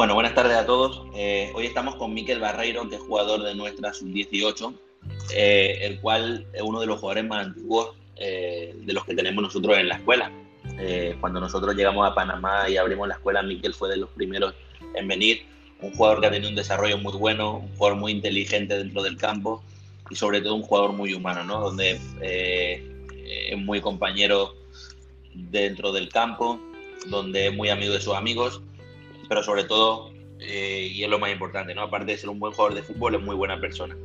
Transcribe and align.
Bueno, 0.00 0.14
buenas 0.14 0.34
tardes 0.34 0.56
a 0.56 0.64
todos. 0.64 1.02
Eh, 1.14 1.52
hoy 1.54 1.66
estamos 1.66 1.96
con 1.96 2.14
Miquel 2.14 2.40
Barreiro, 2.40 2.88
que 2.88 2.94
es 2.94 3.02
jugador 3.02 3.42
de 3.42 3.54
nuestra 3.54 3.92
sub-18, 3.92 4.74
eh, 5.34 5.80
el 5.82 6.00
cual 6.00 6.46
es 6.54 6.62
uno 6.62 6.80
de 6.80 6.86
los 6.86 6.98
jugadores 6.98 7.26
más 7.28 7.48
antiguos 7.48 7.90
eh, 8.16 8.74
de 8.80 8.92
los 8.94 9.04
que 9.04 9.14
tenemos 9.14 9.42
nosotros 9.42 9.76
en 9.76 9.88
la 9.88 9.96
escuela. 9.96 10.32
cuando 11.20 11.38
nosotros 11.38 11.76
llegamos 11.76 12.10
a 12.10 12.14
Panamá 12.14 12.66
y 12.70 12.78
abrimos 12.78 13.08
la 13.08 13.16
escuela, 13.16 13.42
Miquel 13.42 13.74
fue 13.74 13.90
de 13.90 13.98
los 13.98 14.08
primeros 14.08 14.54
en 14.94 15.06
venir. 15.06 15.42
Un 15.82 15.92
jugador 15.92 16.22
que 16.22 16.28
ha 16.28 16.30
tenido 16.30 16.48
un 16.48 16.56
desarrollo 16.56 16.96
muy 16.96 17.12
bueno, 17.12 17.58
un 17.58 17.76
jugador 17.76 17.98
muy 17.98 18.12
inteligente 18.12 18.78
dentro 18.78 19.02
del 19.02 19.18
campo 19.18 19.62
y 20.08 20.16
sobre 20.16 20.40
todo 20.40 20.54
un 20.54 20.62
jugador 20.62 20.94
muy 20.94 21.12
humano, 21.12 21.44
¿no? 21.44 21.60
Donde 21.60 22.00
es 22.22 23.58
muy 23.58 23.82
compañero 23.82 24.54
dentro 25.34 25.92
del 25.92 26.08
campo, 26.08 26.58
donde 27.08 27.48
es 27.48 27.54
muy 27.54 27.68
amigo 27.68 27.92
de 27.92 28.00
sus 28.00 28.14
amigos 28.14 28.62
pero 29.30 29.44
sobre 29.44 29.62
todo, 29.62 30.10
eh, 30.40 30.90
y 30.92 31.04
es 31.04 31.08
lo 31.08 31.20
más 31.20 31.30
importante, 31.30 31.72
¿no? 31.72 31.82
Aparte 31.82 32.10
de 32.10 32.18
ser 32.18 32.30
un 32.30 32.40
buen 32.40 32.52
jugador 32.52 32.74
de 32.74 32.82
fútbol, 32.82 33.14
es 33.14 33.22
muy 33.22 33.36
buena 33.36 33.60
persona. 33.60 33.96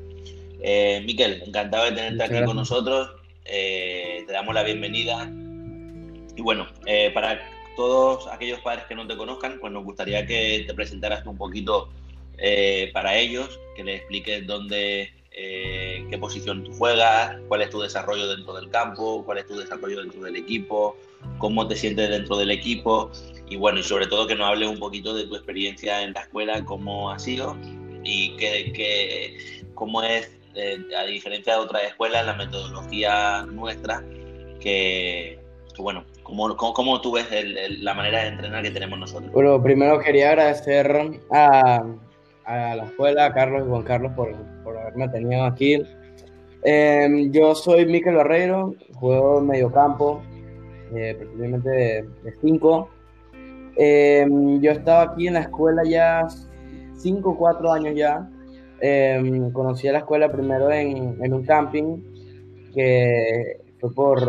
Eh, 0.62 1.02
Miquel, 1.04 1.42
encantado 1.44 1.86
de 1.86 1.94
tenerte 1.94 2.24
aquí 2.24 2.46
con 2.46 2.56
nosotros. 2.56 3.10
Eh, 3.44 4.24
te 4.28 4.32
damos 4.32 4.54
la 4.54 4.62
bienvenida. 4.62 5.28
Y 6.36 6.42
bueno, 6.44 6.68
eh, 6.86 7.10
para 7.12 7.42
todos 7.76 8.28
aquellos 8.28 8.60
padres 8.60 8.86
que 8.86 8.94
no 8.94 9.08
te 9.08 9.18
conozcan, 9.18 9.58
pues 9.60 9.74
nos 9.74 9.84
gustaría 9.84 10.28
que 10.28 10.64
te 10.68 10.76
presentaras 10.76 11.26
un 11.26 11.40
poquito 11.40 11.90
para 12.94 13.18
ellos, 13.18 13.60
que 13.76 13.84
les 13.84 14.02
expliques 14.02 14.46
dónde, 14.46 15.12
qué 15.36 16.18
posición 16.20 16.64
tú 16.64 16.72
juegas, 16.74 17.38
cuál 17.48 17.62
es 17.62 17.70
tu 17.70 17.82
desarrollo 17.82 18.28
dentro 18.28 18.54
del 18.54 18.70
campo, 18.70 19.24
cuál 19.26 19.40
es 19.40 19.48
tu 19.48 19.58
desarrollo 19.58 20.02
dentro 20.02 20.22
del 20.22 20.36
equipo, 20.36 20.96
cómo 21.38 21.68
te 21.68 21.76
sientes 21.76 22.10
dentro 22.10 22.38
del 22.38 22.52
equipo 22.52 23.12
y 23.48 23.58
bueno, 23.58 23.80
y 23.80 23.84
sobre 23.84 24.08
todo 24.08 24.28
que 24.28 24.36
nos 24.36 24.48
hables 24.48 24.70
un 24.70 24.80
poquito 24.80 25.14
de 25.14 25.28
tu 25.28 25.36
experiencia 25.36 26.02
en 26.02 26.14
la 26.14 26.22
escuela, 26.22 26.64
cómo 26.66 27.12
ha 27.12 27.20
sido 27.20 27.56
y 28.04 28.36
que, 28.38 29.38
cómo 29.74 30.04
es, 30.04 30.32
eh, 30.56 30.78
a 30.98 31.04
diferencia 31.04 31.54
de 31.54 31.60
otras 31.60 31.84
escuelas, 31.84 32.26
la 32.26 32.36
metodología 32.36 33.46
nuestra, 33.46 34.04
que, 34.60 35.40
bueno, 35.78 36.06
cómo, 36.24 36.56
cómo, 36.56 37.02
tú 37.02 37.14
ves 37.14 37.28
la 37.82 37.94
manera 37.94 38.22
de 38.22 38.28
entrenar 38.30 38.64
que 38.64 38.72
tenemos 38.72 38.98
nosotros. 38.98 39.32
Bueno, 39.32 39.62
primero 39.62 40.00
quería 40.00 40.30
agradecer 40.30 41.20
a, 41.32 41.84
a 42.46 42.76
la 42.76 42.84
escuela, 42.84 43.26
a 43.26 43.34
Carlos 43.34 43.64
y 43.66 43.70
Juan 43.70 43.84
Carlos 43.84 44.12
por, 44.16 44.34
por 44.64 44.78
haberme 44.78 45.10
tenido 45.10 45.44
aquí. 45.44 45.84
Em, 46.64 47.32
yo 47.32 47.54
soy 47.54 47.86
Miquel 47.86 48.16
Barreiro, 48.16 48.74
juego 48.96 49.40
en 49.40 49.48
mediocampo, 49.48 50.22
eh, 50.96 51.16
precisamente 51.18 51.70
de 51.70 52.32
5. 52.42 52.90
Em, 53.78 54.62
yo 54.62 54.72
estaba 54.72 55.04
aquí 55.04 55.28
en 55.28 55.36
la 55.36 55.42
escuela 55.42 55.84
ya 55.84 56.28
5 56.98 57.30
o 57.30 57.38
4 57.38 57.72
años 57.72 57.96
ya. 57.96 58.30
Eh, 58.82 59.50
conocí 59.54 59.88
a 59.88 59.94
la 59.94 60.00
escuela 60.00 60.32
primero 60.32 60.72
en, 60.72 61.18
en, 61.24 61.34
un 61.34 61.46
camping 61.46 62.02
que 62.74 63.58
fue 63.80 63.94
por, 63.94 64.20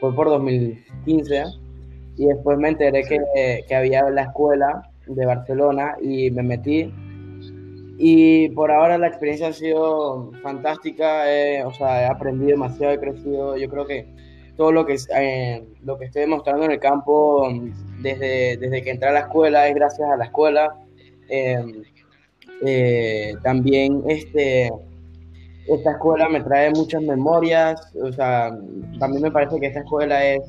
fue 0.00 0.14
por 0.14 0.26
2015 0.28 1.44
y 2.16 2.26
después 2.26 2.58
me 2.58 2.70
enteré 2.70 3.04
que, 3.04 3.64
que 3.66 3.74
había 3.74 4.10
la 4.10 4.22
escuela 4.22 4.90
de 5.06 5.24
Barcelona 5.24 5.96
y 6.02 6.30
me 6.32 6.42
metí 6.42 6.92
y 8.00 8.48
por 8.50 8.70
ahora 8.70 8.96
la 8.96 9.08
experiencia 9.08 9.48
ha 9.48 9.52
sido 9.52 10.30
fantástica, 10.40 11.28
eh, 11.34 11.64
o 11.64 11.74
sea, 11.74 12.02
he 12.02 12.06
aprendido 12.06 12.52
demasiado, 12.52 12.92
he 12.94 13.00
crecido, 13.00 13.56
yo 13.56 13.68
creo 13.68 13.86
que 13.86 14.06
todo 14.56 14.70
lo 14.70 14.86
que, 14.86 14.96
eh, 15.16 15.64
lo 15.82 15.98
que 15.98 16.04
estoy 16.04 16.22
demostrando 16.22 16.64
en 16.64 16.70
el 16.70 16.78
campo 16.78 17.48
desde, 18.00 18.56
desde 18.56 18.82
que 18.82 18.90
entré 18.90 19.08
a 19.08 19.12
la 19.12 19.20
escuela 19.20 19.66
es 19.66 19.74
gracias 19.74 20.08
a 20.08 20.16
la 20.16 20.26
escuela. 20.26 20.76
Em, 21.28 21.82
eh, 22.64 23.34
también 23.42 24.04
este, 24.06 24.70
esta 25.66 25.90
escuela 25.90 26.28
me 26.28 26.40
trae 26.40 26.70
muchas 26.70 27.02
memorias, 27.02 27.92
o 28.00 28.12
sea, 28.12 28.56
también 29.00 29.22
me 29.24 29.32
parece 29.32 29.58
que 29.58 29.66
esta 29.66 29.80
escuela 29.80 30.24
es, 30.24 30.42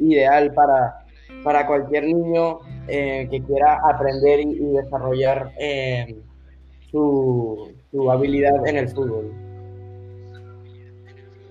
ideal 0.00 0.52
para, 0.54 1.05
para 1.42 1.66
cualquier 1.66 2.04
niño 2.04 2.60
eh, 2.88 3.28
que 3.30 3.42
quiera 3.42 3.80
aprender 3.88 4.40
y, 4.40 4.54
desarrollar 4.72 5.52
em, 5.58 6.16
su, 6.90 7.72
su 7.90 8.10
habilidad 8.10 8.66
en 8.66 8.76
el 8.76 8.88
fútbol. 8.88 9.32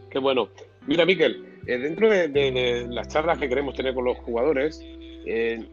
Qué 0.09 0.19
bueno. 0.19 0.47
Mira, 0.87 1.05
Miquel, 1.05 1.45
eh, 1.67 1.77
dentro 1.77 2.09
de, 2.09 2.87
las 2.89 3.07
charlas 3.07 3.37
que 3.39 3.49
queremos 3.49 3.75
tener 3.75 3.93
con 3.93 4.05
los 4.05 4.17
jugadores, 4.19 4.81
eh, 5.25 5.63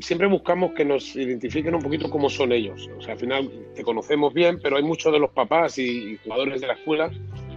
siempre 0.00 0.26
buscamos 0.26 0.72
que 0.72 0.84
nos 0.84 1.16
identifiquen 1.16 1.74
un 1.74 1.82
poquito 1.82 2.10
cómo 2.10 2.28
son 2.28 2.52
ellos. 2.52 2.88
O 2.98 3.00
sea, 3.00 3.14
al 3.14 3.18
final 3.18 3.50
te 3.74 3.82
conocemos 3.82 4.34
bien, 4.34 4.60
pero 4.62 4.76
hay 4.76 4.82
muchos 4.82 5.12
de 5.12 5.18
los 5.18 5.30
papás 5.30 5.78
y, 5.78 6.18
jugadores 6.22 6.60
de 6.60 6.66
la 6.66 6.74
escuela 6.74 7.10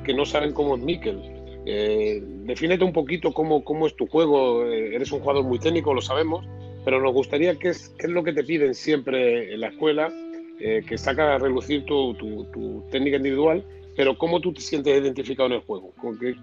que 0.05 0.13
no 0.13 0.25
saben 0.25 0.53
cómo 0.53 0.75
es 0.75 0.81
Miquel. 0.81 1.40
Eh, 1.65 2.21
defínete 2.45 2.83
un 2.83 2.93
poquito 2.93 3.33
cómo, 3.33 3.63
cómo 3.63 3.87
es 3.87 3.95
tu 3.95 4.07
juego. 4.07 4.65
Eh, 4.65 4.95
eres 4.95 5.11
un 5.11 5.19
jugador 5.19 5.43
muy 5.43 5.59
técnico, 5.59 5.93
lo 5.93 6.01
sabemos, 6.01 6.45
pero 6.85 7.01
nos 7.01 7.13
gustaría 7.13 7.57
qué 7.57 7.69
es, 7.69 7.89
qué 7.97 8.07
es 8.07 8.13
lo 8.13 8.23
que 8.23 8.33
te 8.33 8.43
piden 8.43 8.73
siempre 8.73 9.53
en 9.53 9.61
la 9.61 9.67
escuela, 9.67 10.11
que 10.59 10.95
saca 10.95 11.33
a 11.33 11.37
relucir 11.39 11.85
tu, 11.85 12.13
tu, 12.13 12.83
técnica 12.91 13.17
individual 13.17 13.65
pero 13.95 14.17
¿cómo 14.17 14.39
tú 14.39 14.53
te 14.53 14.61
sientes 14.61 15.01
identificado 15.01 15.47
en 15.47 15.55
el 15.55 15.61
juego? 15.61 15.93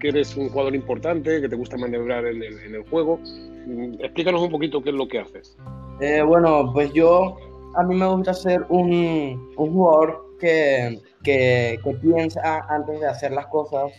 que, 0.01 0.09
eres 0.09 0.37
un 0.37 0.49
jugador 0.49 0.75
importante, 0.75 1.41
que 1.41 1.49
te 1.49 1.57
gusta 1.57 1.77
maniobrar 1.77 2.27
en 2.27 2.43
el, 2.43 2.83
juego? 2.91 3.19
Mm, 3.67 3.95
explícanos 4.01 4.43
un 4.43 4.51
poquito 4.51 4.83
qué 4.83 4.91
es 4.91 4.95
lo 4.95 5.09
que 5.09 5.21
haces. 5.21 5.57
Eh, 6.01 6.23
bueno, 6.23 6.71
pues 6.73 6.93
yo, 6.93 7.37
a 7.77 7.83
mí 7.83 7.95
me 7.95 8.07
gusta 8.07 8.35
ser 8.35 8.65
un, 8.69 9.53
un 9.57 9.73
jugador 9.73 10.37
que, 10.39 11.01
que, 11.25 11.79
que, 11.83 11.95
piensa 11.95 12.67
antes 12.69 13.01
de 13.01 13.07
hacer 13.07 13.33
las 13.33 13.47
cosas. 13.47 13.93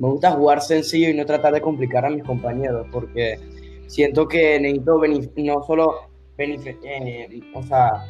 Me 0.00 0.08
gusta 0.08 0.32
jugar 0.32 0.62
sencillo 0.62 1.10
y 1.10 1.14
no 1.14 1.26
tratar 1.26 1.52
de 1.52 1.60
complicar 1.60 2.06
a 2.06 2.10
mis 2.10 2.24
compañeros, 2.24 2.86
porque 2.90 3.38
siento 3.86 4.26
que 4.26 4.58
necesito 4.58 4.98
no 5.36 5.62
solo 5.62 6.10
eh, 6.38 7.40
o 7.52 7.62
sea, 7.62 8.06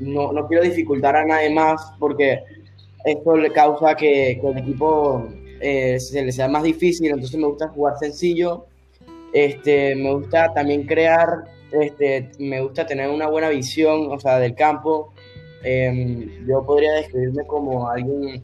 no, 0.00 0.32
no 0.32 0.48
quiero 0.48 0.64
dificultar 0.64 1.14
a 1.14 1.24
nadie 1.24 1.50
más, 1.50 1.92
porque 2.00 2.40
esto 3.04 3.36
le 3.36 3.52
causa 3.52 3.94
que, 3.94 4.32
el 4.32 4.58
equipo 4.58 5.28
eh, 5.60 6.00
se 6.00 6.24
le 6.24 6.32
sea 6.32 6.48
más 6.48 6.64
difícil, 6.64 7.12
entonces 7.12 7.38
me 7.38 7.46
gusta 7.46 7.68
jugar 7.68 7.96
sencillo, 7.98 8.66
este, 9.32 9.94
me 9.94 10.12
gusta 10.12 10.52
también 10.54 10.86
crear, 10.86 11.44
este, 11.70 12.30
me 12.40 12.60
gusta 12.62 12.84
tener 12.84 13.08
una 13.10 13.28
buena 13.28 13.48
visión, 13.50 14.10
o 14.10 14.18
sea, 14.18 14.40
del 14.40 14.56
campo. 14.56 15.12
Em, 15.62 16.46
yo 16.46 16.64
podría 16.64 16.92
describirme 16.94 17.46
como 17.46 17.88
alguien 17.88 18.42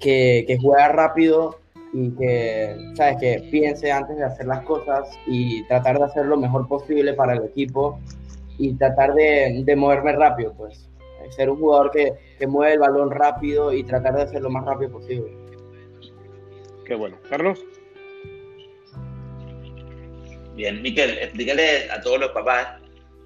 que, 0.00 0.44
que, 0.46 0.56
juega 0.58 0.88
rápido 0.88 1.58
y 1.92 2.10
que, 2.10 2.76
¿sabes? 2.94 3.16
que 3.20 3.48
piense 3.50 3.90
antes 3.90 4.16
de 4.16 4.24
hacer 4.24 4.46
las 4.46 4.62
cosas 4.62 5.08
y 5.26 5.66
tratar 5.68 5.98
de 5.98 6.04
hacer 6.04 6.26
lo 6.26 6.36
mejor 6.36 6.68
posible 6.68 7.14
para 7.14 7.34
el 7.34 7.44
equipo 7.44 8.00
y 8.58 8.74
tratar 8.74 9.14
de, 9.14 9.62
de 9.64 9.76
moverme 9.76 10.12
rápido, 10.12 10.54
pues 10.54 10.88
ser 11.30 11.50
un 11.50 11.58
jugador 11.58 11.90
que, 11.90 12.12
que 12.38 12.46
mueve 12.46 12.74
el 12.74 12.78
balón 12.78 13.10
rápido 13.10 13.72
y 13.72 13.82
tratar 13.84 14.14
de 14.14 14.22
hacer 14.22 14.42
lo 14.42 14.50
más 14.50 14.64
rápido 14.64 14.92
posible. 14.92 15.32
Qué 16.84 16.94
bueno. 16.94 17.16
Carlos. 17.28 17.64
Bien, 20.54 20.80
Miquel, 20.80 21.18
explícale 21.18 21.90
a 21.90 22.00
todos 22.00 22.20
los 22.20 22.30
papás 22.30 22.80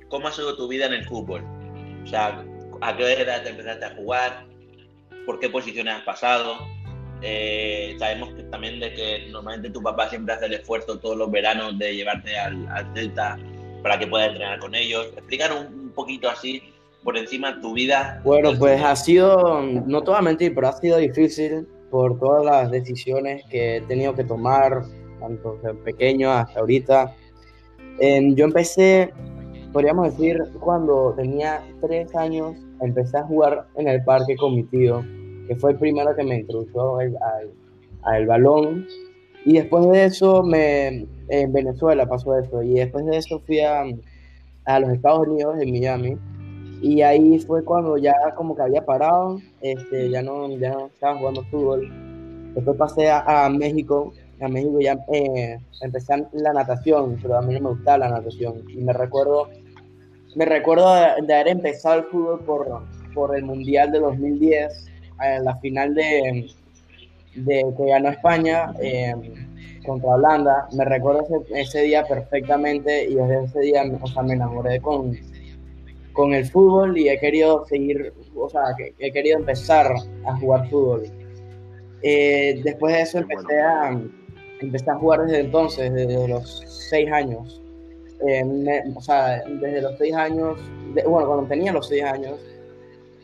cómo 0.08 0.28
ha 0.28 0.32
sido 0.32 0.56
tu 0.56 0.66
vida 0.66 0.86
en 0.86 0.94
el 0.94 1.04
fútbol. 1.04 1.44
O 2.02 2.06
sea, 2.06 2.44
a 2.80 2.96
qué 2.96 3.12
edad 3.12 3.42
te 3.42 3.50
empezaste 3.50 3.84
a 3.84 3.94
jugar, 3.94 4.46
por 5.26 5.38
qué 5.38 5.48
posiciones 5.48 5.94
has 5.94 6.02
pasado. 6.02 6.56
Eh, 7.22 7.96
sabemos 7.98 8.32
que 8.34 8.42
también 8.44 8.80
de 8.80 8.92
que 8.94 9.28
normalmente 9.30 9.70
tu 9.70 9.82
papá 9.82 10.08
siempre 10.08 10.34
hace 10.34 10.46
el 10.46 10.54
esfuerzo 10.54 10.98
todos 10.98 11.16
los 11.16 11.30
veranos 11.30 11.78
de 11.78 11.94
llevarte 11.94 12.38
al, 12.38 12.66
al 12.68 12.92
Celta 12.94 13.38
para 13.82 13.98
que 13.98 14.06
puedas 14.06 14.28
entrenar 14.28 14.58
con 14.58 14.74
ellos. 14.74 15.06
Explícanos 15.16 15.66
un, 15.66 15.80
un 15.80 15.90
poquito 15.90 16.28
así 16.28 16.62
por 17.02 17.16
encima 17.16 17.52
de 17.52 17.60
tu 17.60 17.72
vida? 17.72 18.20
Bueno, 18.24 18.52
pues 18.58 18.82
ha 18.82 18.94
sido, 18.96 19.62
no 19.62 20.02
te 20.02 20.10
voy 20.10 20.18
a 20.18 20.22
mentir, 20.22 20.54
pero 20.54 20.68
ha 20.68 20.72
sido 20.72 20.98
difícil 20.98 21.66
por 21.90 22.18
todas 22.18 22.44
las 22.44 22.70
decisiones 22.70 23.42
que 23.50 23.76
he 23.76 23.80
tenido 23.82 24.14
que 24.14 24.24
tomar, 24.24 24.82
tanto 25.18 25.58
desde 25.62 25.74
pequeño 25.78 26.30
hasta 26.30 26.60
ahorita. 26.60 27.14
yo 27.98 28.44
empecé, 28.44 29.12
podríamos 29.72 30.16
decir, 30.16 30.38
cuando 30.60 31.14
tenía 31.16 31.62
tres 31.80 32.14
años, 32.14 32.56
empecé 32.80 33.18
a 33.18 33.24
jugar 33.24 33.66
en 33.76 33.88
el 33.88 34.02
parque 34.04 34.36
con 34.36 34.54
mi 34.54 34.64
tío, 34.64 35.04
que 35.46 35.56
fue 35.56 35.72
el 35.72 35.78
primero 35.78 36.14
que 36.14 36.24
me 36.24 36.40
introdujo 36.40 36.98
al, 36.98 37.16
al, 38.02 38.26
balón. 38.26 38.86
Y 39.44 39.54
después 39.54 39.88
de 39.90 40.04
eso, 40.04 40.42
me, 40.42 41.06
en 41.28 41.52
Venezuela 41.52 42.06
pasó 42.06 42.38
eso. 42.38 42.62
Y 42.62 42.74
después 42.74 43.06
de 43.06 43.16
eso 43.16 43.40
fui 43.40 43.60
a, 43.60 43.84
a 44.64 44.80
los 44.80 44.90
Estados 44.90 45.26
Unidos, 45.26 45.56
en 45.60 45.70
Miami, 45.70 46.16
y 46.82 47.02
ahí 47.02 47.38
fue 47.40 47.62
cuando 47.64 47.98
ya 47.98 48.14
como 48.36 48.54
que 48.54 48.62
había 48.62 48.84
parado, 48.84 49.38
este, 49.60 50.10
ya, 50.10 50.22
no, 50.22 50.48
ya 50.56 50.70
no 50.70 50.86
estaba 50.86 51.18
jugando 51.18 51.44
fútbol. 51.44 51.90
Después 52.54 52.76
pasé 52.76 53.10
a, 53.10 53.48
México, 53.50 54.12
a 54.40 54.48
México 54.48 54.80
ya 54.80 54.98
eh, 55.12 55.58
empecé 55.82 56.26
la 56.32 56.52
natación, 56.52 57.18
pero 57.20 57.36
a 57.36 57.42
mí 57.42 57.54
no 57.54 57.60
me 57.60 57.70
gustaba 57.70 57.98
la 57.98 58.08
natación. 58.10 58.64
Y 58.68 58.78
me 58.78 58.92
recuerdo 58.92 59.48
me 60.36 60.44
recuerdo 60.44 60.94
de, 60.94 61.34
haber 61.34 61.48
empezado 61.48 62.00
el 62.00 62.04
fútbol 62.04 62.40
por, 62.44 62.82
por 63.14 63.36
el 63.36 63.44
Mundial 63.44 63.90
de 63.90 64.00
2010, 64.00 64.89
en 65.22 65.44
la 65.44 65.56
final 65.56 65.94
de, 65.94 66.50
de 67.34 67.66
que 67.76 67.86
ganó 67.86 68.10
España 68.10 68.72
eh, 68.80 69.14
contra 69.84 70.10
Holanda. 70.10 70.68
Me 70.72 70.84
recuerdo 70.84 71.26
ese, 71.54 71.82
día 71.82 72.04
perfectamente 72.04 73.04
y 73.04 73.14
desde 73.14 73.44
ese 73.44 73.60
día 73.60 73.82
o 74.00 74.06
sea, 74.06 74.22
me 74.22 74.34
enamoré 74.34 74.80
con, 74.80 75.16
con 76.12 76.34
el 76.34 76.46
fútbol 76.46 76.98
y 76.98 77.08
he 77.08 77.18
querido 77.18 77.66
seguir, 77.66 78.12
o 78.34 78.48
sea, 78.48 78.62
he 78.98 79.12
querido 79.12 79.38
empezar 79.38 79.92
a 80.26 80.36
jugar 80.38 80.68
fútbol. 80.68 81.02
Eh, 82.02 82.60
después 82.64 82.94
de 82.94 83.02
eso 83.02 83.18
empecé 83.18 83.60
a, 83.60 84.00
empecé 84.60 84.90
a 84.90 84.94
jugar 84.94 85.22
desde 85.26 85.40
entonces, 85.40 85.92
desde 85.92 86.28
los 86.28 86.64
seis 86.88 87.10
años. 87.12 87.60
Eh, 88.26 88.44
o 88.94 89.00
sea, 89.00 89.42
desde 89.46 89.80
los 89.80 89.96
seis 89.96 90.14
años, 90.14 90.58
bueno, 91.06 91.26
cuando 91.26 91.46
tenía 91.46 91.72
los 91.72 91.88
seis 91.88 92.02
años, 92.02 92.38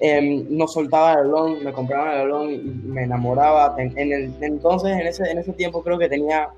em, 0.00 0.46
no 0.50 0.66
soltaba 0.66 1.12
el 1.12 1.28
balón, 1.28 1.64
me 1.64 1.72
compraba 1.72 2.14
el 2.14 2.28
balón 2.28 2.50
y 2.50 2.58
me 2.58 3.04
enamoraba. 3.04 3.75
En, 3.78 4.12
el, 4.12 4.32
entonces, 4.40 4.93
en 4.93 5.06
ese, 5.06 5.31
en 5.31 5.38
ese 5.38 5.52
tiempo 5.52 5.82
creo 5.82 5.98
que 5.98 6.08
tenía 6.08 6.50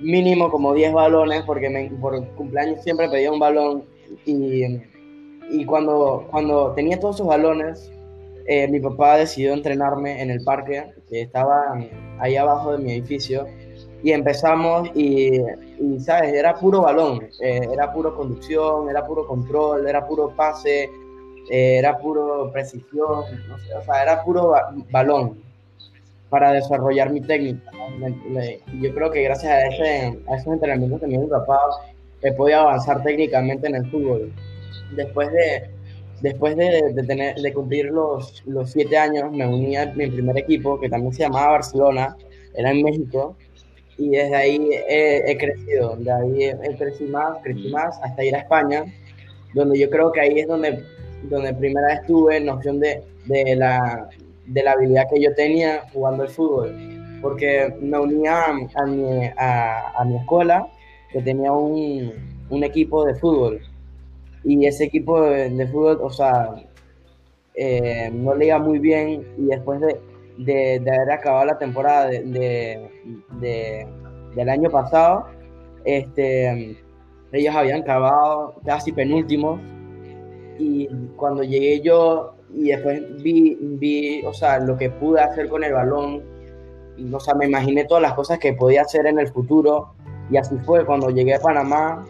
mínimo 0.00 0.50
como 0.50 0.74
10 0.74 0.92
balones, 0.92 1.42
porque 1.44 1.68
me, 1.70 1.90
por 2.00 2.26
cumpleaños 2.34 2.82
siempre 2.82 3.08
pedía 3.08 3.30
un 3.30 3.38
balón 3.38 3.84
y, 4.26 4.64
y 5.50 5.64
cuando, 5.64 6.26
cuando 6.30 6.72
tenía 6.72 6.98
todos 6.98 7.16
esos 7.16 7.26
balones, 7.26 7.90
eh, 8.46 8.66
mi 8.68 8.80
papá 8.80 9.18
decidió 9.18 9.52
entrenarme 9.52 10.20
en 10.20 10.30
el 10.30 10.42
parque 10.42 10.84
que 11.08 11.22
estaba 11.22 11.78
ahí 12.18 12.36
abajo 12.36 12.72
de 12.72 12.78
mi 12.78 12.92
edificio 12.92 13.46
y 14.02 14.10
empezamos 14.10 14.90
y, 14.94 15.40
¿sabes? 16.00 16.34
Era 16.34 16.54
puro 16.54 16.82
balón, 16.82 17.28
eh, 17.40 17.60
era 17.72 17.92
puro 17.92 18.16
conducción, 18.16 18.90
era 18.90 19.06
puro 19.06 19.26
control, 19.26 19.86
era 19.86 20.06
puro 20.06 20.34
pase, 20.34 20.90
eh, 21.52 21.78
era 21.78 21.98
puro 21.98 22.50
precisión, 22.50 23.08
o 23.10 23.82
sea, 23.84 24.02
era 24.02 24.24
puro 24.24 24.54
balón 24.90 25.38
para 26.30 26.52
desarrollar 26.52 27.12
mi 27.12 27.20
técnica. 27.20 27.70
yo 28.80 28.94
creo 28.94 29.10
que 29.10 29.22
gracias 29.22 29.52
a, 29.52 29.66
ese, 29.66 30.18
a 30.28 30.36
esos 30.36 30.54
entrenamientos 30.54 31.00
que 31.00 31.06
me 31.06 31.18
mi 31.18 31.26
papá 31.26 31.58
he 32.22 32.32
podido 32.32 32.60
avanzar 32.60 33.02
técnicamente 33.02 33.66
en 33.66 33.74
el 33.74 33.90
fútbol. 33.90 34.32
Después 34.96 35.30
de 35.32 35.70
después 36.22 36.56
de, 36.56 36.94
tener, 37.06 37.34
de 37.36 37.52
cumplir 37.52 37.86
los, 37.86 38.42
los 38.46 38.70
siete 38.70 38.96
años, 38.96 39.30
me 39.32 39.46
uní 39.46 39.76
a 39.76 39.86
mi 39.86 40.08
primer 40.08 40.38
equipo, 40.38 40.80
que 40.80 40.88
también 40.88 41.12
se 41.12 41.24
llamaba 41.24 41.52
Barcelona, 41.52 42.16
era 42.54 42.70
en 42.70 42.82
México, 42.82 43.36
y 43.98 44.10
desde 44.10 44.34
ahí 44.34 44.70
he, 44.88 45.36
crecido, 45.36 45.96
de 45.96 46.10
ahí 46.12 46.44
he, 46.44 46.76
crecido 46.76 47.10
más, 47.10 47.42
crecí 47.42 47.68
más, 47.68 48.00
hasta 48.02 48.24
ir 48.24 48.34
a 48.36 48.38
España, 48.38 48.84
donde 49.52 49.78
yo 49.78 49.90
creo 49.90 50.12
que 50.12 50.20
ahí 50.20 50.38
es 50.38 50.46
donde, 50.46 50.82
donde 51.28 51.54
primera 51.54 51.86
vez 51.88 52.06
tuve 52.06 52.40
noción 52.40 52.80
de, 52.80 53.02
de, 53.26 53.56
la, 53.56 54.08
de 54.46 54.62
la 54.62 54.72
habilidad 54.72 55.04
que 55.12 55.20
yo 55.20 55.34
tenía 55.34 55.82
jugando 55.92 56.24
el 56.24 56.28
fútbol, 56.28 56.74
porque 57.20 57.74
me 57.80 57.98
unía 57.98 58.46
a 58.46 58.86
mi, 58.86 59.30
a, 59.36 60.04
mi 60.04 60.16
escuela, 60.16 60.66
que 61.12 61.22
tenía 61.22 61.52
un, 61.52 62.12
un 62.50 62.64
equipo 62.64 63.04
de 63.04 63.14
fútbol, 63.14 63.60
y 64.44 64.66
ese 64.66 64.84
equipo 64.84 65.20
de, 65.22 65.66
fútbol, 65.68 65.98
o 66.02 66.10
sea, 66.10 66.54
eh, 67.54 68.10
no 68.12 68.34
le 68.34 68.46
iba 68.46 68.58
muy 68.58 68.78
bien. 68.78 69.24
Y 69.38 69.44
después 69.46 69.80
de, 69.80 70.00
de, 70.38 70.90
haber 70.90 71.12
acabado 71.12 71.46
la 71.46 71.58
temporada 71.58 72.06
de, 72.08 72.88
del 74.34 74.48
año 74.48 74.70
pasado, 74.70 75.26
este, 75.84 76.76
ellos 77.32 77.54
habían 77.54 77.82
acabado 77.82 78.54
casi 78.64 78.92
penúltimos 78.92 79.60
y 80.62 80.88
cuando 81.16 81.42
llegué 81.42 81.80
yo 81.80 82.34
y 82.54 82.68
después 82.68 83.22
vi, 83.22 83.56
vi, 83.60 84.24
o 84.24 84.32
sea, 84.32 84.60
lo 84.60 84.76
que 84.76 84.90
pude 84.90 85.20
hacer 85.20 85.48
con 85.48 85.64
el 85.64 85.72
balón, 85.72 86.22
o 87.12 87.20
sea, 87.20 87.34
me 87.34 87.46
imaginé 87.46 87.84
todas 87.84 88.02
las 88.02 88.14
cosas 88.14 88.38
que 88.38 88.52
podía 88.52 88.82
hacer 88.82 89.06
en 89.06 89.18
el 89.18 89.28
futuro 89.28 89.94
y 90.30 90.36
así 90.36 90.56
fue 90.64 90.84
cuando 90.84 91.10
llegué 91.10 91.34
a 91.34 91.40
Panamá, 91.40 92.06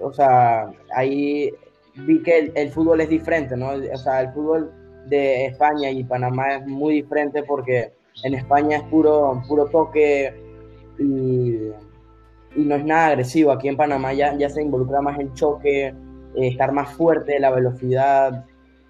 o 0.00 0.12
sea, 0.12 0.70
ahí 0.94 1.50
vi 1.94 2.22
que 2.22 2.52
el, 2.54 2.70
fútbol 2.70 3.00
es 3.00 3.08
diferente, 3.08 3.56
¿no? 3.56 3.70
O 3.70 3.96
sea, 3.96 4.20
el 4.20 4.32
fútbol 4.32 4.70
de 5.06 5.46
España 5.46 5.90
y 5.90 6.04
Panamá 6.04 6.56
es 6.56 6.66
muy 6.66 6.94
diferente 6.94 7.42
porque 7.42 7.92
en 8.24 8.34
España 8.34 8.78
es 8.78 8.82
puro, 8.84 9.42
puro 9.48 9.66
toque 9.66 10.34
y, 10.98 11.70
no 12.54 12.74
es 12.74 12.84
nada 12.84 13.06
agresivo. 13.08 13.50
Aquí 13.50 13.68
en 13.68 13.78
Panamá 13.78 14.12
ya, 14.12 14.36
ya 14.36 14.50
se 14.50 14.60
involucra 14.60 15.00
más 15.00 15.18
el 15.18 15.32
choque, 15.32 15.94
eh, 16.36 16.48
estar 16.48 16.72
más 16.72 16.92
fuerte, 16.94 17.38
la 17.38 17.50
velocidad. 17.50 18.44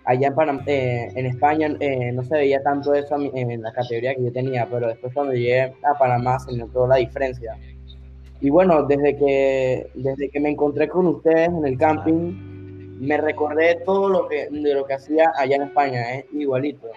Allá 0.05 0.29
en, 0.37 0.61
eh, 0.67 1.13
en 1.15 1.27
España 1.27 1.77
eh, 1.79 2.11
no 2.13 2.25
se 2.25 2.35
veía 2.35 2.63
tanto 2.63 2.93
eso 2.93 3.17
en 3.35 3.63
la 3.63 3.73
categoría 3.73 4.15
que 4.17 4.25
yo 4.25 4.33
tenía, 4.33 4.69
pero 4.69 4.89
después 4.89 5.15
cuando 5.15 5.33
llegué 5.33 5.63
a 5.63 5.95
Panamá 5.99 6.41
se 6.41 6.57
notó 6.57 6.87
la 6.87 6.97
diferencia. 6.97 7.57
Y 8.41 8.51
bueno, 8.51 8.83
desde 8.83 9.17
que, 9.17 9.87
desde 9.95 10.29
que 10.29 10.41
me 10.41 10.51
encontré 10.51 10.89
con 10.89 11.07
ustedes 11.07 11.49
en 11.49 11.65
el 11.65 11.79
camping, 11.79 12.99
me 12.99 13.17
recordé 13.17 13.77
todo 13.85 14.09
lo 14.09 14.29
que, 14.29 14.49
de 14.51 14.75
lo 14.75 14.85
que 14.85 14.95
hacía 14.95 15.33
allá 15.37 15.57
en 15.57 15.63
España, 15.63 16.15
es 16.15 16.25
igualito. 16.33 16.89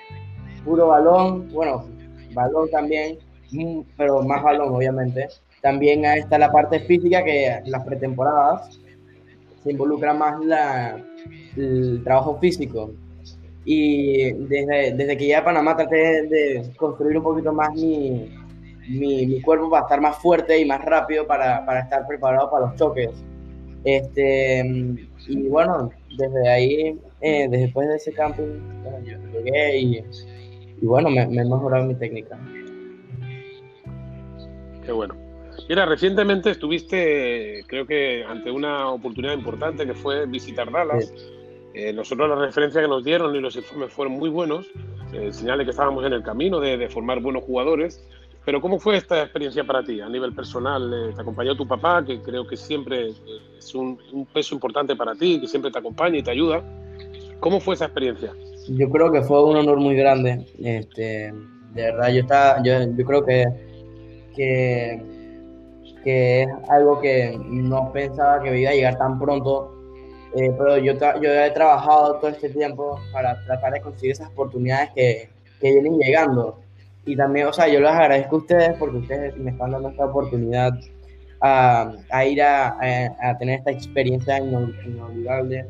Puro 0.63 0.87
balón, 0.87 1.47
bueno, 1.53 1.85
balón 2.33 2.69
también, 2.71 3.19
mm, 3.51 3.81
pero 3.95 4.23
más 4.23 4.41
balón 4.41 4.73
obviamente. 4.73 5.27
También 5.61 6.05
está 6.05 6.39
la 6.39 6.51
parte 6.51 6.79
física 6.79 7.23
que 7.23 7.61
las 7.65 7.83
pretemporadas 7.83 8.79
involucra 9.71 10.13
más 10.13 10.43
la, 10.43 11.03
el 11.55 12.01
trabajo 12.03 12.37
físico. 12.39 12.91
Y 13.63 14.31
desde, 14.31 14.93
desde 14.93 15.17
que 15.17 15.23
llegué 15.23 15.35
a 15.35 15.43
Panamá 15.43 15.75
traté 15.75 16.27
de 16.27 16.71
construir 16.77 17.17
un 17.17 17.23
poquito 17.23 17.51
más 17.51 17.73
mi, 17.73 18.29
mi, 18.87 19.41
cuerpo 19.41 19.69
va 19.69 19.79
a 19.79 19.81
estar 19.81 19.99
más 19.99 20.17
fuerte 20.17 20.59
y 20.59 20.65
más 20.65 20.83
rápido 20.85 21.25
para, 21.25 21.65
para, 21.65 21.81
estar 21.81 22.05
preparado 22.07 22.49
para 22.51 22.67
los 22.67 22.75
choques. 22.75 23.09
Este, 23.83 24.63
y 25.27 25.47
bueno, 25.47 25.91
desde 26.17 26.49
ahí, 26.49 26.99
eh, 27.21 27.47
después 27.49 27.87
de 27.87 27.95
ese 27.95 28.13
camping, 28.13 28.59
llegué 29.33 29.79
y, 29.79 30.03
y 30.81 30.85
bueno, 30.85 31.09
me, 31.09 31.25
me, 31.27 31.41
he 31.41 31.45
mejorado 31.45 31.85
mi 31.85 31.95
técnica. 31.95 32.37
Qué 34.85 34.91
bueno. 34.91 35.15
Mira, 35.67 35.85
recientemente 35.85 36.51
estuviste, 36.51 37.63
creo 37.67 37.85
que 37.85 38.23
ante 38.23 38.51
una 38.51 38.89
oportunidad 38.89 39.33
importante 39.33 39.85
que 39.85 39.93
fue 39.93 40.25
visitar 40.25 40.71
Dallas. 40.71 41.13
Eh, 41.73 41.91
nosotros 41.91 42.29
la 42.29 42.35
referencia 42.35 42.81
que 42.81 42.87
nos 42.87 43.03
dieron 43.03 43.35
y 43.35 43.41
los 43.41 43.55
informes 43.55 43.91
fueron 43.91 44.13
muy 44.13 44.29
buenos, 44.29 44.67
eh, 45.11 45.33
señal 45.33 45.57
de 45.57 45.65
que 45.65 45.71
estábamos 45.71 46.05
en 46.05 46.13
el 46.13 46.23
camino 46.23 46.59
de, 46.59 46.77
de 46.77 46.87
formar 46.87 47.19
buenos 47.19 47.43
jugadores. 47.43 48.01
Pero 48.45 48.61
¿cómo 48.61 48.79
fue 48.79 48.97
esta 48.97 49.23
experiencia 49.23 49.63
para 49.63 49.83
ti 49.83 49.99
a 49.99 50.07
nivel 50.07 50.31
personal? 50.33 50.93
Eh, 50.93 51.13
¿Te 51.15 51.21
acompañó 51.21 51.55
tu 51.55 51.67
papá, 51.67 52.05
que 52.05 52.21
creo 52.21 52.45
que 52.45 52.55
siempre 52.55 53.09
es 53.57 53.73
un, 53.73 53.97
peso 54.31 54.53
importante 54.53 54.95
para 54.95 55.15
ti, 55.15 55.41
que 55.41 55.47
siempre 55.47 55.71
te 55.71 55.79
acompaña 55.79 56.19
y 56.19 56.23
te 56.23 56.29
ayuda? 56.29 56.63
¿Cómo 57.39 57.59
fue 57.59 57.73
esa 57.73 57.85
experiencia? 57.85 58.31
Yo 58.69 58.89
creo 58.91 59.11
que 59.11 59.23
fue 59.23 59.43
un 59.43 59.57
honor 59.57 59.79
muy 59.79 59.95
grande. 59.95 60.45
Este, 60.63 61.33
de 61.73 61.81
verdad, 61.81 62.13
yo, 62.13 62.21
estaba, 62.21 62.63
yo, 62.63 62.73
yo 62.95 63.05
creo 63.05 63.25
que, 63.25 63.45
que, 64.35 65.01
que, 66.05 66.43
es 66.43 66.49
algo 66.69 67.01
que 67.01 67.37
no 67.49 67.91
pensaba 67.91 68.41
que 68.41 68.57
iba 68.57 68.69
a 68.69 68.73
llegar 68.73 68.97
tan 68.97 69.19
pronto. 69.19 69.73
Eh, 70.37 70.53
pero 70.57 70.77
yo, 70.77 70.93
yo 71.21 71.33
he 71.33 71.51
trabajado 71.51 72.15
todo 72.15 72.29
este 72.29 72.49
tiempo 72.49 72.99
para 73.11 73.43
tratar 73.45 73.73
de 73.73 73.81
conseguir 73.81 74.11
esas 74.11 74.29
oportunidades 74.29 74.91
que, 74.95 75.29
que 75.59 75.71
vienen 75.71 75.97
llegando 75.97 76.59
y 77.05 77.15
también, 77.15 77.47
o 77.47 77.53
sea, 77.53 77.67
yo 77.67 77.79
les 77.79 77.91
agradezco 77.91 78.37
a 78.37 78.39
ustedes 78.39 78.77
porque 78.79 78.97
ustedes 78.97 79.37
me 79.37 79.51
están 79.51 79.71
dando 79.71 79.89
esta 79.89 80.05
oportunidad 80.05 80.73
a, 81.39 81.93
a 82.09 82.25
ir 82.25 82.41
a, 82.41 82.77
a, 83.21 83.37
tener 83.37 83.59
esta 83.59 83.71
experiencia 83.71 84.39
inolvidable. 84.39 85.67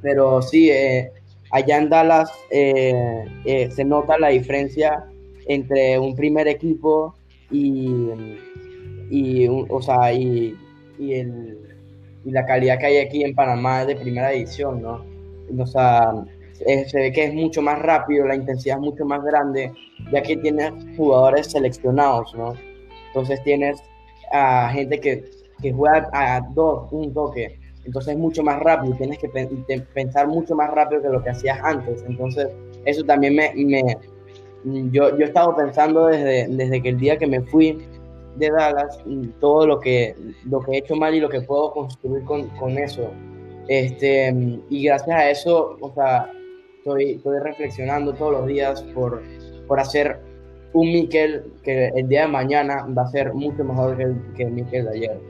Pero 0.00 0.40
sí, 0.40 0.70
eh, 0.70 1.12
allá 1.50 1.76
en 1.76 1.90
Dallas 1.90 2.30
eh, 2.50 3.26
eh, 3.44 3.70
se 3.70 3.84
nota 3.84 4.18
la 4.18 4.28
diferencia 4.28 5.04
entre 5.46 5.98
un 5.98 6.16
primer 6.16 6.48
equipo 6.48 7.14
y, 7.50 8.08
y, 9.10 9.46
o 9.48 9.82
sea, 9.82 10.12
y, 10.12 10.56
y, 10.98 11.14
el, 11.14 11.58
y 12.24 12.30
la 12.30 12.46
calidad 12.46 12.78
que 12.78 12.86
hay 12.86 12.98
aquí 12.98 13.22
en 13.22 13.34
Panamá 13.34 13.84
de 13.84 13.96
primera 13.96 14.32
edición, 14.32 14.82
¿no? 14.82 15.04
O 15.58 15.66
sea, 15.66 16.12
eh, 16.66 16.88
se 16.88 16.98
ve 16.98 17.12
que 17.12 17.24
es 17.24 17.34
mucho 17.34 17.60
más 17.62 17.78
rápido, 17.80 18.26
la 18.26 18.36
intensidad 18.36 18.78
es 18.78 18.82
mucho 18.82 19.04
más 19.04 19.22
grande, 19.24 19.72
ya 20.12 20.22
que 20.22 20.36
tienes 20.36 20.72
jugadores 20.96 21.48
seleccionados, 21.48 22.34
¿no? 22.34 22.54
Entonces 23.08 23.42
tienes 23.42 23.82
a 24.32 24.68
gente 24.70 25.00
que, 25.00 25.24
que 25.60 25.72
juega 25.72 26.08
a 26.12 26.40
dos, 26.54 26.90
un 26.92 27.12
toque, 27.12 27.58
entonces 27.84 28.14
es 28.14 28.18
mucho 28.18 28.42
más 28.42 28.60
rápido, 28.60 28.94
tienes 28.96 29.18
que 29.18 29.28
pensar 29.92 30.26
mucho 30.26 30.54
más 30.54 30.70
rápido 30.70 31.02
que 31.02 31.08
lo 31.08 31.22
que 31.22 31.30
hacías 31.30 31.58
antes, 31.62 32.04
entonces 32.08 32.48
eso 32.84 33.04
también 33.04 33.36
me... 33.36 33.52
me 33.54 33.82
yo, 34.64 35.10
yo 35.18 35.18
he 35.18 35.24
estado 35.24 35.54
pensando 35.54 36.06
desde, 36.06 36.48
desde 36.48 36.80
que 36.80 36.88
el 36.88 36.98
día 36.98 37.18
que 37.18 37.26
me 37.26 37.42
fui 37.42 37.86
de 38.36 38.50
Dallas, 38.50 38.98
todo 39.40 39.66
lo 39.66 39.80
que, 39.80 40.14
lo 40.44 40.60
que 40.60 40.72
he 40.72 40.78
hecho 40.78 40.96
mal 40.96 41.14
y 41.14 41.20
lo 41.20 41.28
que 41.28 41.40
puedo 41.40 41.72
construir 41.72 42.24
con, 42.24 42.48
con 42.50 42.76
eso 42.78 43.10
Este, 43.68 44.34
y 44.70 44.84
gracias 44.84 45.16
a 45.16 45.30
eso, 45.30 45.76
o 45.80 45.92
sea, 45.94 46.30
estoy, 46.78 47.12
estoy 47.12 47.38
reflexionando 47.40 48.12
todos 48.14 48.32
los 48.32 48.46
días 48.46 48.82
por, 48.94 49.22
por 49.66 49.80
hacer 49.80 50.20
un 50.72 50.92
Miquel 50.92 51.44
que 51.62 51.88
el 51.94 52.08
día 52.08 52.22
de 52.22 52.28
mañana 52.28 52.86
va 52.96 53.02
a 53.02 53.08
ser 53.08 53.32
mucho 53.32 53.64
mejor 53.64 53.96
que 53.96 54.02
el, 54.02 54.16
que 54.36 54.42
el 54.42 54.50
Miquel 54.50 54.84
de 54.84 54.90
ayer. 54.90 55.20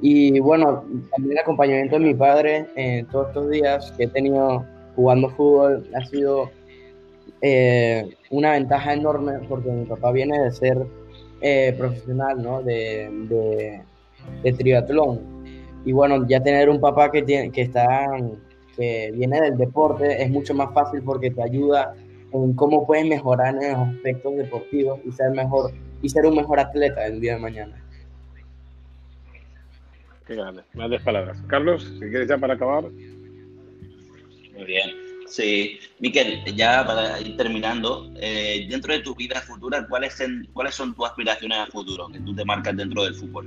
Y 0.00 0.38
bueno, 0.38 0.84
también 1.10 1.32
el 1.32 1.38
acompañamiento 1.38 1.98
de 1.98 2.04
mi 2.04 2.14
padre 2.14 2.66
en 2.76 3.06
todos 3.08 3.28
estos 3.28 3.50
días 3.50 3.92
que 3.96 4.04
he 4.04 4.08
tenido 4.08 4.64
jugando 4.94 5.28
fútbol 5.30 5.88
ha 5.94 6.04
sido 6.06 6.50
eh, 7.42 8.08
una 8.30 8.52
ventaja 8.52 8.94
enorme 8.94 9.32
porque 9.48 9.70
mi 9.70 9.84
papá 9.84 10.12
viene 10.12 10.38
de 10.40 10.52
ser 10.52 10.86
eh, 11.40 11.74
profesional 11.76 12.42
¿no? 12.42 12.62
de, 12.62 13.08
de, 13.28 13.82
de, 14.42 14.52
triatlón. 14.52 15.20
Y 15.84 15.92
bueno, 15.92 16.26
ya 16.26 16.42
tener 16.42 16.68
un 16.68 16.80
papá 16.80 17.10
que, 17.10 17.22
tiene, 17.22 17.50
que, 17.50 17.62
está, 17.62 18.08
que 18.76 19.10
viene 19.14 19.40
del 19.40 19.56
deporte 19.56 20.22
es 20.22 20.30
mucho 20.30 20.54
más 20.54 20.72
fácil 20.74 21.02
porque 21.02 21.30
te 21.30 21.42
ayuda 21.42 21.94
en 22.32 22.52
cómo 22.54 22.86
puedes 22.86 23.06
mejorar 23.06 23.54
en 23.62 23.72
los 23.72 23.88
aspectos 23.88 24.36
deportivos 24.36 25.00
y 25.04 25.12
ser 25.12 25.30
mejor 25.30 25.72
y 26.02 26.08
ser 26.08 26.26
un 26.26 26.36
mejor 26.36 26.60
atleta 26.60 27.06
el 27.06 27.20
día 27.20 27.34
de 27.34 27.40
mañana. 27.40 27.82
Qué 30.26 30.34
grande, 30.34 30.62
grandes 30.74 31.02
palabras. 31.02 31.38
Carlos, 31.46 31.84
si 31.94 32.00
quieres 32.00 32.28
ya 32.28 32.36
para 32.36 32.54
acabar. 32.54 32.84
Muy 32.84 34.64
bien. 34.66 35.07
Sí, 35.28 35.78
Miquel, 36.00 36.42
ya 36.56 36.84
para 36.86 37.20
ir 37.20 37.36
terminando, 37.36 38.10
eh, 38.16 38.66
dentro 38.68 38.94
de 38.94 39.00
tu 39.00 39.14
vida 39.14 39.40
futura, 39.42 39.86
¿cuáles, 39.86 40.16
¿cuáles 40.54 40.74
son 40.74 40.94
tus 40.94 41.06
aspiraciones 41.06 41.58
a 41.58 41.66
futuro 41.66 42.08
que 42.08 42.18
tú 42.20 42.34
te 42.34 42.44
marcas 42.44 42.76
dentro 42.76 43.04
del 43.04 43.14
fútbol? 43.14 43.46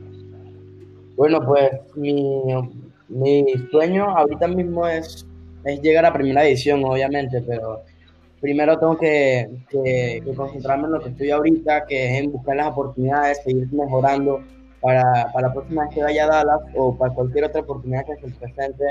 Bueno, 1.16 1.44
pues 1.44 1.72
mi, 1.96 3.44
sueño 3.72 4.16
ahorita 4.16 4.48
mismo 4.48 4.88
es, 4.88 5.26
llegar 5.82 6.06
a 6.06 6.14
primera 6.14 6.46
edición, 6.46 6.84
obviamente, 6.86 7.42
pero 7.42 7.82
primero 8.40 8.78
tengo 8.78 8.98
que, 8.98 9.50
concentrarme 10.36 10.86
en 10.86 10.92
lo 10.92 11.02
que 11.02 11.10
estoy 11.10 11.32
ahorita, 11.32 11.86
que 11.88 12.06
es 12.06 12.24
en 12.24 12.32
buscar 12.32 12.58
las 12.58 12.68
oportunidades, 12.68 13.42
seguir 13.44 13.72
mejorando 13.74 14.44
para, 14.82 15.32
para 15.34 15.48
la 15.48 15.54
próxima 15.54 15.86
vez 15.86 15.96
que 15.96 16.04
vaya 16.04 16.26
a 16.26 16.28
Dallas 16.28 16.62
o 16.76 16.96
para 16.96 17.14
cualquier 17.14 17.46
otra 17.46 17.62
oportunidad 17.62 18.06
que 18.06 18.16
se 18.16 18.36
presente 18.36 18.84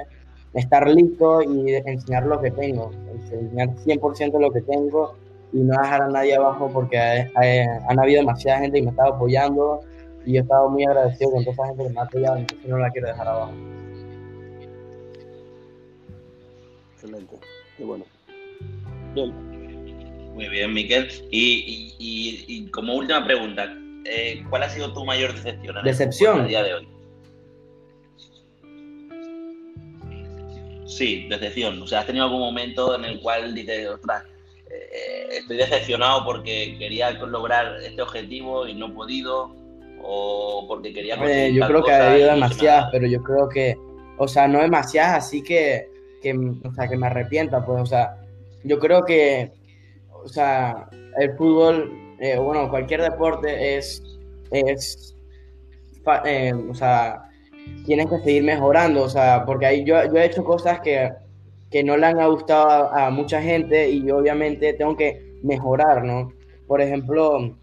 estar 0.54 0.88
listo 0.88 1.42
y 1.42 1.74
enseñar 1.74 2.26
lo 2.26 2.40
que 2.40 2.50
tengo, 2.50 2.90
enseñar 3.12 3.68
100% 3.76 4.38
lo 4.40 4.50
que 4.50 4.60
tengo 4.62 5.14
y 5.52 5.58
no 5.58 5.72
dejar 5.80 6.02
a 6.02 6.08
nadie 6.08 6.36
abajo 6.36 6.70
porque 6.72 6.98
han 6.98 7.98
habido 7.98 8.20
demasiada 8.20 8.60
gente 8.60 8.78
que 8.78 8.82
me 8.82 8.88
ha 8.88 8.92
estado 8.92 9.14
apoyando 9.14 9.80
y 10.24 10.34
yo 10.34 10.40
he 10.40 10.42
estado 10.42 10.68
muy 10.68 10.84
agradecido 10.84 11.30
con 11.30 11.44
toda 11.44 11.52
esa 11.54 11.66
gente 11.66 11.84
que 11.84 11.90
me 11.90 12.00
ha 12.00 12.04
apoyado, 12.04 12.36
entonces 12.36 12.68
no 12.68 12.78
la 12.78 12.90
quiero 12.90 13.08
dejar 13.08 13.28
abajo. 13.28 13.52
Excelente, 16.94 17.36
qué 17.76 17.84
bueno. 17.84 18.04
Bien. 19.14 19.50
Muy 20.34 20.48
bien, 20.48 20.72
Miquel. 20.72 21.08
Y, 21.30 21.94
y, 21.98 22.44
y, 22.46 22.66
como 22.70 22.94
última 22.94 23.24
pregunta, 23.24 23.66
eh, 24.04 24.44
¿cuál 24.48 24.62
ha 24.62 24.68
sido 24.68 24.92
tu 24.92 25.04
mayor 25.04 25.34
decepción? 25.34 25.78
En 25.78 25.84
¿Decepción? 25.84 26.40
El 26.42 26.48
día 26.48 26.62
de 26.62 26.74
hoy? 26.74 26.88
Sí, 30.90 31.26
decepción. 31.28 31.80
O 31.82 31.86
sea, 31.86 32.00
¿has 32.00 32.06
tenido 32.06 32.24
algún 32.24 32.40
momento 32.40 32.94
en 32.96 33.04
el 33.04 33.20
cual 33.20 33.54
dices, 33.54 33.88
ostras, 33.88 34.24
eh, 34.68 35.28
estoy 35.38 35.56
decepcionado 35.56 36.24
porque 36.24 36.76
quería 36.78 37.12
lograr 37.12 37.76
este 37.82 38.02
objetivo 38.02 38.66
y 38.66 38.74
no 38.74 38.86
he 38.86 38.90
podido? 38.90 39.54
¿O 40.02 40.64
porque 40.66 40.92
quería 40.92 41.14
eh, 41.26 41.52
Yo 41.54 41.66
creo 41.66 41.84
que 41.84 41.92
ha 41.92 42.10
habido 42.12 42.32
demasiadas, 42.32 42.88
pero 42.90 43.06
yo 43.06 43.22
creo 43.22 43.48
que, 43.48 43.76
o 44.18 44.26
sea, 44.26 44.48
no 44.48 44.60
demasiadas, 44.60 45.26
así 45.26 45.42
que, 45.42 45.88
que, 46.22 46.32
o 46.34 46.72
sea, 46.74 46.88
que 46.88 46.96
me 46.96 47.06
arrepienta, 47.06 47.64
pues, 47.64 47.82
o 47.82 47.86
sea, 47.86 48.16
yo 48.64 48.78
creo 48.78 49.04
que, 49.04 49.52
o 50.12 50.28
sea, 50.28 50.88
el 51.18 51.36
fútbol, 51.36 52.16
eh, 52.18 52.36
bueno, 52.36 52.68
cualquier 52.68 53.02
deporte 53.02 53.76
es, 53.76 54.02
es 54.50 55.14
eh, 56.24 56.52
o 56.52 56.74
sea, 56.74 57.29
tienes 57.86 58.06
que 58.06 58.18
seguir 58.18 58.44
mejorando, 58.44 59.02
o 59.02 59.08
sea, 59.08 59.44
porque 59.44 59.66
ahí 59.66 59.84
yo, 59.84 59.96
yo 60.04 60.16
he 60.18 60.26
hecho 60.26 60.44
cosas 60.44 60.80
que, 60.80 61.10
que 61.70 61.82
no 61.82 61.96
le 61.96 62.06
han 62.06 62.30
gustado 62.30 62.68
a, 62.68 63.06
a, 63.06 63.10
mucha 63.10 63.40
gente 63.42 63.90
y 63.90 64.04
yo 64.04 64.18
obviamente 64.18 64.72
tengo 64.74 64.96
que 64.96 65.38
mejorar, 65.42 66.04
¿no? 66.04 66.32
Por 66.66 66.80
ejemplo, 66.80 67.54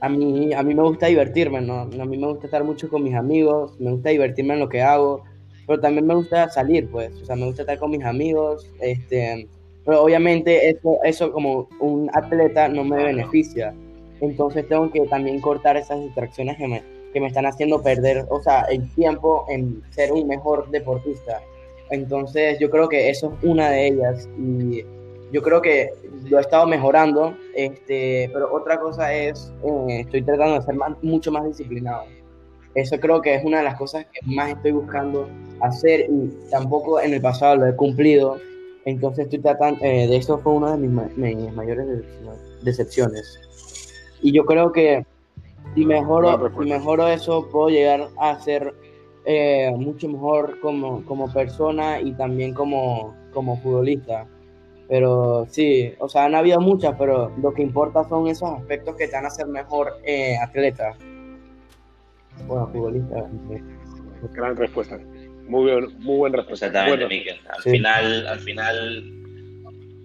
a 0.00 0.08
mí, 0.08 0.52
a 0.52 0.62
mí 0.62 0.74
me 0.74 0.82
gusta 0.82 1.06
divertirme, 1.06 1.60
¿no? 1.60 1.80
A 1.80 1.86
mí 1.86 2.16
me 2.16 2.26
gusta 2.26 2.46
estar 2.46 2.64
mucho 2.64 2.88
con 2.88 3.02
mis 3.02 3.14
amigos, 3.14 3.78
me 3.78 3.90
gusta 3.92 4.10
divertirme 4.10 4.54
en 4.54 4.60
lo 4.60 4.68
que 4.68 4.82
hago, 4.82 5.24
pero 5.66 5.80
también 5.80 6.06
me 6.06 6.14
gusta 6.14 6.48
salir, 6.48 6.90
pues, 6.90 7.12
o 7.22 7.24
sea, 7.24 7.36
me 7.36 7.46
gusta 7.46 7.62
estar 7.62 7.78
con 7.78 7.90
mis 7.90 8.04
amigos, 8.04 8.70
este, 8.80 9.48
pero 9.84 10.02
obviamente 10.02 10.70
eso, 10.70 10.98
eso 11.04 11.32
como 11.32 11.68
un 11.80 12.10
atleta 12.14 12.68
no 12.68 12.84
me 12.84 13.02
beneficia, 13.04 13.74
entonces 14.20 14.66
tengo 14.68 14.90
que 14.90 15.00
también 15.06 15.40
cortar 15.40 15.76
esas 15.76 16.00
distracciones 16.00 16.56
que 16.56 16.66
me, 16.66 16.82
que 17.12 17.20
me 17.20 17.26
están 17.26 17.46
haciendo 17.46 17.82
perder, 17.82 18.26
o 18.30 18.40
sea, 18.42 18.62
el 18.70 18.88
tiempo 18.94 19.44
en 19.48 19.82
ser 19.90 20.12
un 20.12 20.26
mejor 20.26 20.70
deportista. 20.70 21.40
Entonces 21.90 22.58
yo 22.60 22.70
creo 22.70 22.88
que 22.88 23.10
eso 23.10 23.32
es 23.36 23.48
una 23.48 23.70
de 23.70 23.88
ellas 23.88 24.28
y 24.38 24.84
yo 25.32 25.42
creo 25.42 25.60
que 25.60 25.90
lo 26.28 26.38
he 26.38 26.40
estado 26.40 26.66
mejorando, 26.66 27.36
este, 27.54 28.30
pero 28.32 28.52
otra 28.52 28.80
cosa 28.80 29.12
es, 29.12 29.52
eh, 29.64 30.00
estoy 30.00 30.22
tratando 30.22 30.56
de 30.56 30.62
ser 30.62 30.74
mucho 31.02 31.30
más 31.32 31.44
disciplinado. 31.44 32.04
Eso 32.74 32.98
creo 33.00 33.20
que 33.20 33.34
es 33.34 33.44
una 33.44 33.58
de 33.58 33.64
las 33.64 33.76
cosas 33.76 34.06
que 34.06 34.20
más 34.26 34.50
estoy 34.50 34.72
buscando 34.72 35.28
hacer 35.60 36.06
y 36.08 36.30
tampoco 36.50 37.00
en 37.00 37.14
el 37.14 37.20
pasado 37.20 37.56
lo 37.56 37.66
he 37.66 37.74
cumplido. 37.74 38.38
Entonces 38.84 39.24
estoy 39.24 39.40
tratando, 39.40 39.84
eh, 39.84 40.06
de 40.06 40.16
eso 40.16 40.38
fue 40.38 40.52
una 40.52 40.76
de 40.76 40.78
mis 40.78 41.52
mayores 41.52 41.86
decepciones. 42.62 43.40
Y 44.22 44.32
yo 44.32 44.44
creo 44.44 44.72
que 44.72 45.04
si 45.74 45.84
mejoro, 45.84 46.50
si 46.50 46.68
mejoro 46.68 47.08
eso, 47.08 47.48
puedo 47.50 47.68
llegar 47.68 48.08
a 48.18 48.38
ser 48.40 48.74
eh, 49.24 49.70
mucho 49.76 50.08
mejor 50.08 50.58
como, 50.60 51.04
como 51.04 51.32
persona 51.32 52.00
y 52.00 52.12
también 52.12 52.54
como, 52.54 53.16
como 53.32 53.56
futbolista. 53.60 54.26
Pero 54.88 55.46
sí, 55.48 55.94
o 56.00 56.08
sea, 56.08 56.24
han 56.24 56.34
habido 56.34 56.60
muchas, 56.60 56.96
pero 56.98 57.30
lo 57.40 57.54
que 57.54 57.62
importa 57.62 58.02
son 58.08 58.26
esos 58.26 58.50
aspectos 58.50 58.96
que 58.96 59.06
te 59.06 59.14
van 59.14 59.24
a 59.24 59.28
hacer 59.28 59.46
mejor 59.46 59.92
eh, 60.04 60.36
atleta. 60.36 60.96
Bueno, 62.46 62.66
futbolista. 62.68 63.28
Gran 64.32 64.56
respuesta. 64.56 64.98
Muy, 65.46 65.66
bien, 65.66 65.96
muy 65.98 66.18
buena 66.18 66.38
respuesta. 66.38 66.66
Exactamente, 66.66 67.04
bueno. 67.04 67.08
Miquel. 67.08 67.40
Al, 67.48 67.62
sí. 67.62 67.70
final, 67.70 68.26
al 68.26 68.38
final 68.40 69.19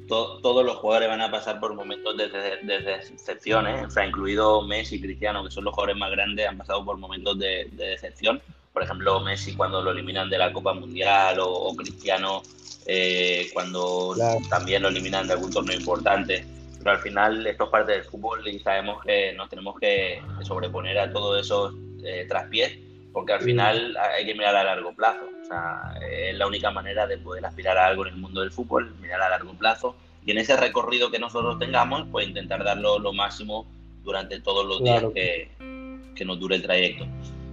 to, 0.07 0.39
todos 0.41 0.65
los 0.65 0.77
jugadores 0.77 1.09
van 1.09 1.21
a 1.21 1.31
pasar 1.31 1.59
por 1.59 1.73
momentos 1.73 2.15
de, 2.17 2.29
de, 2.29 2.57
de, 2.63 2.79
decepción, 2.79 3.67
¿eh? 3.67 3.85
o 3.85 3.89
sea, 3.89 4.05
incluido 4.05 4.61
Messi 4.63 4.95
y 4.95 5.01
Cristiano, 5.01 5.43
que 5.43 5.51
son 5.51 5.63
los 5.63 5.73
jugadores 5.73 5.97
más 5.97 6.11
grandes, 6.11 6.47
han 6.47 6.57
pasado 6.57 6.83
por 6.83 6.97
momentos 6.97 7.37
de, 7.39 7.69
decepción. 7.71 8.41
Por 8.73 8.83
ejemplo, 8.83 9.19
Messi 9.21 9.55
cuando 9.55 9.81
lo 9.81 9.91
eliminan 9.91 10.29
de 10.29 10.37
la 10.37 10.51
Copa 10.51 10.73
Mundial 10.73 11.39
o, 11.39 11.49
o 11.49 11.75
Cristiano 11.75 12.41
eh, 12.85 13.49
cuando 13.53 14.11
claro. 14.13 14.39
también 14.49 14.83
lo 14.83 14.89
eliminan 14.89 15.27
de 15.27 15.33
algún 15.33 15.51
torneo 15.51 15.77
importante. 15.77 16.45
Pero 16.77 16.91
al 16.91 16.99
final 16.99 17.47
esto 17.47 17.63
es 17.63 17.69
parte 17.71 17.93
del 17.93 18.03
fútbol 18.03 18.47
y 18.47 18.59
sabemos 18.59 19.03
que 19.03 19.33
nos 19.33 19.49
tenemos 19.49 19.79
que 19.79 20.21
sobreponer 20.43 20.99
a 20.99 21.11
todo 21.11 21.37
eso 21.39 21.73
eh, 22.03 22.25
traspiés, 22.29 22.77
porque 23.15 23.31
al 23.31 23.39
final 23.39 23.95
hay 23.95 24.25
que 24.25 24.33
mirar 24.33 24.57
a 24.57 24.65
largo 24.65 24.93
plazo. 24.93 25.21
O 25.41 25.45
sea, 25.45 25.97
es 26.05 26.37
la 26.37 26.47
única 26.47 26.69
manera 26.69 27.07
de 27.07 27.17
poder 27.17 27.45
aspirar 27.45 27.77
a 27.77 27.87
algo 27.87 28.05
en 28.05 28.13
el 28.13 28.19
mundo 28.19 28.41
del 28.41 28.51
fútbol, 28.51 28.93
mirar 29.01 29.21
a 29.21 29.29
largo 29.29 29.53
plazo. 29.53 29.95
Y 30.25 30.31
en 30.31 30.37
ese 30.37 30.57
recorrido 30.57 31.09
que 31.09 31.17
nosotros 31.17 31.57
tengamos, 31.57 32.05
pues 32.11 32.27
intentar 32.27 32.61
darlo 32.65 32.99
lo 32.99 33.13
máximo 33.13 33.67
durante 34.03 34.41
todos 34.41 34.65
los 34.65 34.79
claro. 34.79 35.11
días 35.11 35.47
que, 35.59 36.13
que, 36.13 36.25
nos 36.25 36.41
dure 36.41 36.57
el 36.57 36.63
trayecto. 36.63 37.07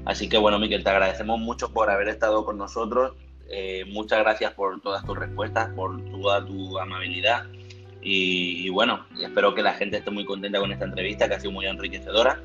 Así 0.04 0.28
que 0.28 0.36
bueno, 0.36 0.58
Miquel, 0.58 0.82
te 0.82 0.90
agradecemos 0.90 1.38
mucho 1.38 1.72
por 1.72 1.88
haber 1.90 2.08
estado 2.08 2.44
con 2.44 2.58
nosotros. 2.58 3.12
Eh, 3.48 3.84
muchas 3.86 4.18
gracias 4.18 4.54
por 4.54 4.80
todas 4.80 5.06
tus 5.06 5.16
respuestas, 5.16 5.68
por 5.76 6.04
toda 6.10 6.44
tu 6.44 6.76
amabilidad. 6.80 7.44
Y, 8.02 8.66
y, 8.66 8.68
bueno, 8.68 9.06
espero 9.20 9.54
que 9.54 9.62
la 9.62 9.74
gente 9.74 9.98
esté 9.98 10.10
muy 10.10 10.24
contenta 10.24 10.58
con 10.58 10.72
esta 10.72 10.86
entrevista, 10.86 11.28
que 11.28 11.34
ha 11.34 11.38
sido 11.38 11.52
muy 11.52 11.66
enriquecedora. 11.66 12.40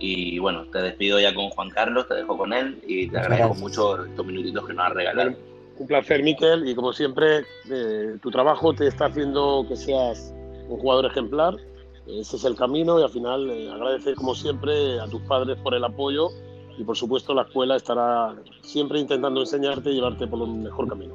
Y 0.00 0.38
bueno, 0.38 0.64
te 0.72 0.80
despido 0.80 1.20
ya 1.20 1.34
con 1.34 1.50
Juan 1.50 1.68
Carlos, 1.70 2.08
te 2.08 2.14
dejo 2.14 2.36
con 2.36 2.52
él 2.52 2.80
y 2.86 3.06
te 3.08 3.18
agradezco 3.18 3.48
Gracias. 3.48 3.60
mucho 3.60 4.04
estos 4.04 4.26
minutitos 4.26 4.66
que 4.66 4.72
nos 4.72 4.86
has 4.86 4.94
regalado. 4.94 5.34
Un 5.78 5.86
placer, 5.86 6.22
Miquel, 6.22 6.68
y 6.68 6.74
como 6.74 6.92
siempre, 6.92 7.42
eh, 7.70 8.16
tu 8.22 8.30
trabajo 8.30 8.72
te 8.74 8.86
está 8.86 9.06
haciendo 9.06 9.64
que 9.68 9.76
seas 9.76 10.34
un 10.68 10.78
jugador 10.78 11.06
ejemplar. 11.06 11.54
Ese 12.06 12.36
es 12.36 12.44
el 12.44 12.56
camino 12.56 12.98
y 12.98 13.02
al 13.02 13.10
final 13.10 13.50
eh, 13.50 13.70
agradecer, 13.70 14.14
como 14.14 14.34
siempre, 14.34 14.98
a 15.00 15.06
tus 15.06 15.20
padres 15.22 15.58
por 15.62 15.74
el 15.74 15.84
apoyo 15.84 16.28
y, 16.78 16.84
por 16.84 16.96
supuesto, 16.96 17.34
la 17.34 17.42
escuela 17.42 17.76
estará 17.76 18.34
siempre 18.62 18.98
intentando 18.98 19.40
enseñarte 19.40 19.90
y 19.90 19.94
llevarte 19.94 20.26
por 20.26 20.48
el 20.48 20.54
mejor 20.54 20.88
camino. 20.88 21.14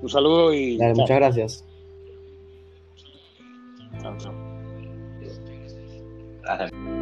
Un 0.00 0.08
saludo 0.08 0.52
y. 0.52 0.78
Dale, 0.78 0.94
muchas 0.94 1.16
gracias. 1.16 1.64
Chao, 4.00 4.16
chao. 4.18 4.32
Gracias. 6.42 7.01